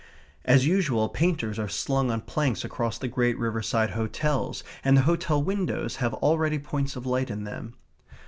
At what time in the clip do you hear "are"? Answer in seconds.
1.59-1.69